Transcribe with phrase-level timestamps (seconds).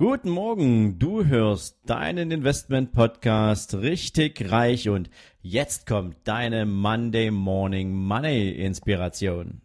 [0.00, 5.10] Guten Morgen, du hörst deinen Investment Podcast richtig reich und
[5.42, 9.60] jetzt kommt deine Monday Morning Money Inspiration.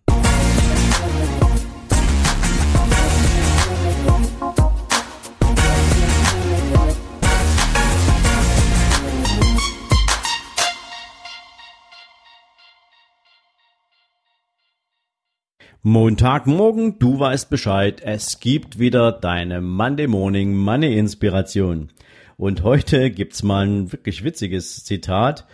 [15.87, 21.89] Montagmorgen, du weißt Bescheid, es gibt wieder deine Monday Morning Money Inspiration.
[22.37, 25.45] Und heute gibt's mal ein wirklich witziges Zitat.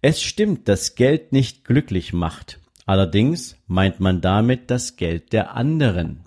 [0.00, 2.60] Es stimmt, dass Geld nicht glücklich macht.
[2.86, 6.20] Allerdings meint man damit das Geld der anderen.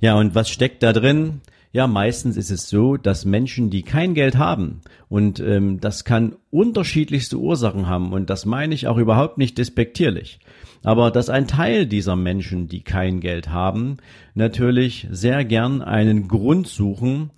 [0.00, 1.42] Ja, und was steckt da drin?
[1.76, 4.80] Ja, meistens ist es so, dass Menschen, die kein Geld haben,
[5.10, 10.40] und ähm, das kann unterschiedlichste Ursachen haben, und das meine ich auch überhaupt nicht despektierlich.
[10.84, 13.98] Aber dass ein Teil dieser Menschen, die kein Geld haben,
[14.32, 17.28] natürlich sehr gern einen Grund suchen,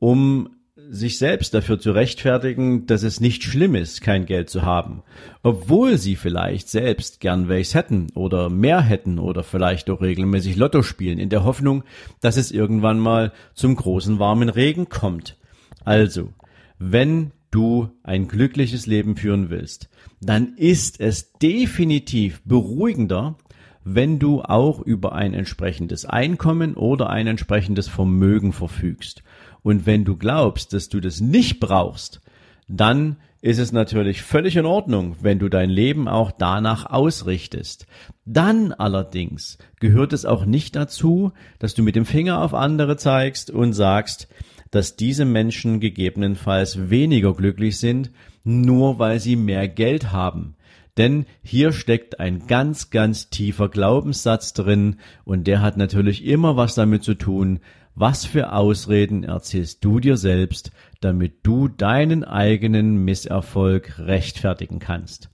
[0.00, 5.04] um sich selbst dafür zu rechtfertigen, dass es nicht schlimm ist, kein Geld zu haben,
[5.44, 10.82] obwohl sie vielleicht selbst gern welches hätten oder mehr hätten oder vielleicht auch regelmäßig Lotto
[10.82, 11.84] spielen, in der Hoffnung,
[12.20, 15.36] dass es irgendwann mal zum großen warmen Regen kommt.
[15.84, 16.34] Also,
[16.80, 19.88] wenn du ein glückliches Leben führen willst,
[20.20, 23.36] dann ist es definitiv beruhigender,
[23.84, 29.22] wenn du auch über ein entsprechendes Einkommen oder ein entsprechendes Vermögen verfügst.
[29.62, 32.20] Und wenn du glaubst, dass du das nicht brauchst,
[32.66, 37.86] dann ist es natürlich völlig in Ordnung, wenn du dein Leben auch danach ausrichtest.
[38.24, 43.50] Dann allerdings gehört es auch nicht dazu, dass du mit dem Finger auf andere zeigst
[43.50, 44.28] und sagst,
[44.70, 48.10] dass diese Menschen gegebenenfalls weniger glücklich sind,
[48.44, 50.56] nur weil sie mehr Geld haben.
[50.96, 56.74] Denn hier steckt ein ganz, ganz tiefer Glaubenssatz drin und der hat natürlich immer was
[56.74, 57.60] damit zu tun,
[57.96, 65.30] was für Ausreden erzählst du dir selbst, damit du deinen eigenen Misserfolg rechtfertigen kannst.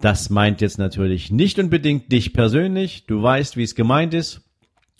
[0.00, 4.42] Das meint jetzt natürlich nicht unbedingt dich persönlich, du weißt, wie es gemeint ist,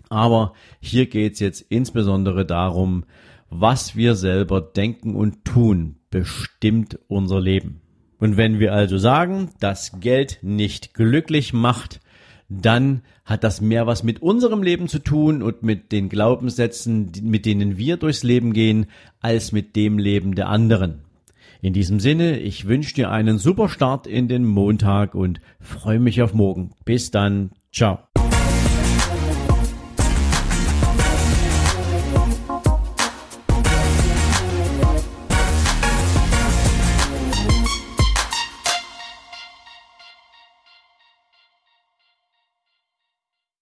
[0.08, 3.04] aber hier geht's jetzt insbesondere darum,
[3.50, 7.82] was wir selber denken und tun, bestimmt unser Leben.
[8.18, 12.00] Und wenn wir also sagen, dass Geld nicht glücklich macht,
[12.48, 17.44] dann hat das mehr was mit unserem Leben zu tun und mit den Glaubenssätzen, mit
[17.44, 18.86] denen wir durchs Leben gehen,
[19.20, 21.00] als mit dem Leben der anderen.
[21.60, 26.22] In diesem Sinne, ich wünsche dir einen super Start in den Montag und freue mich
[26.22, 26.72] auf morgen.
[26.84, 27.50] Bis dann.
[27.72, 27.98] Ciao.